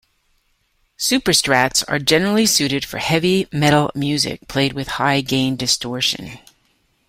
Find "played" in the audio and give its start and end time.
4.47-4.73